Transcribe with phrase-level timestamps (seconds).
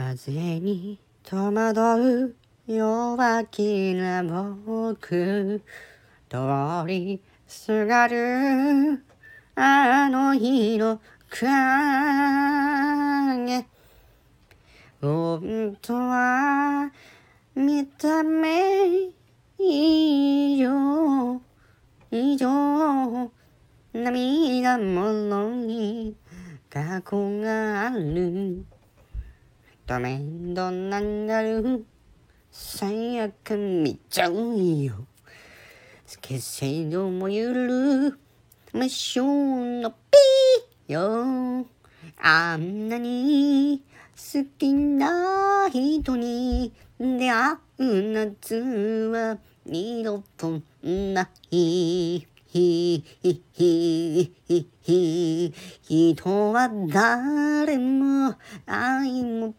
[0.00, 2.34] 風に戸惑う
[2.66, 4.22] 弱気な
[4.64, 5.60] 僕。
[6.30, 6.38] 通
[6.86, 9.04] りすがる。
[9.56, 11.46] あの日の影
[15.02, 16.90] 本当は
[17.54, 19.10] 見た目
[19.58, 21.42] 以上
[22.10, 23.30] 以上
[23.92, 26.16] 涙もろに
[26.70, 28.64] 過去がある。
[29.90, 31.84] と面倒ながる？
[32.52, 35.04] 最悪見ちゃうよ。
[36.22, 38.18] 消せどもゆる
[38.72, 41.66] 無償のピーよ。
[42.22, 43.82] あんなに
[44.14, 48.54] 好きな人に出会う夏
[49.12, 52.28] は二度とない。
[52.52, 55.54] ひひひひひ
[56.14, 58.34] 人は誰も
[58.66, 59.52] 愛求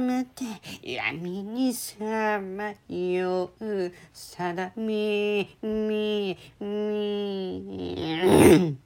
[0.00, 0.42] めて
[0.82, 3.92] 闇にさまよう。
[4.12, 8.76] 定めみみ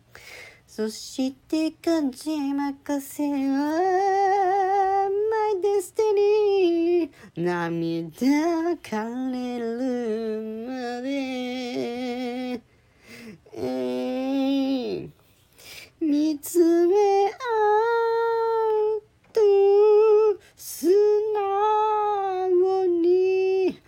[0.66, 12.60] そして風任せは My destiny 涙枯れるまで
[16.00, 17.28] 見つめ合
[18.98, 19.00] っ
[19.32, 19.40] て
[20.56, 20.86] 素
[21.32, 23.78] 直に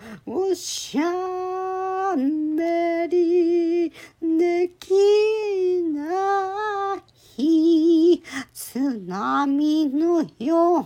[0.55, 3.91] しゃべり
[4.23, 6.95] できな
[7.37, 10.77] い津波のよ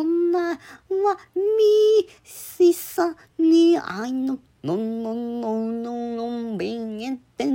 [0.00, 0.58] うなわ
[1.34, 7.46] みしさに愛ののののののびえて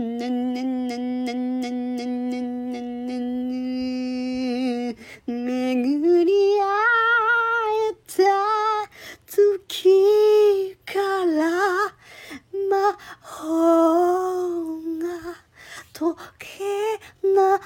[15.98, 17.60] 解けな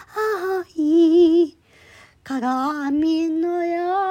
[0.77, 1.57] い。
[2.23, 4.10] 鏡のよう